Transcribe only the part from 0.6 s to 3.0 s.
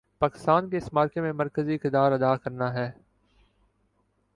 کو اس معرکے میں مرکزی کردار ادا کرنا ہے۔